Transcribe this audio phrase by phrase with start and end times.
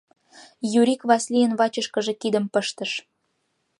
[0.79, 2.91] Юрик Васлийын вачышкыже кидым пыштыш.